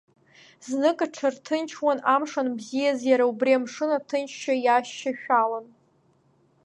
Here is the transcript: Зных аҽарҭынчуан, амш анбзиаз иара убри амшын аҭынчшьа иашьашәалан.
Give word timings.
Зных 0.67 0.97
аҽарҭынчуан, 1.05 1.99
амш 2.13 2.31
анбзиаз 2.41 2.99
иара 3.09 3.25
убри 3.31 3.51
амшын 3.57 3.91
аҭынчшьа 3.97 4.53
иашьашәалан. 4.59 5.65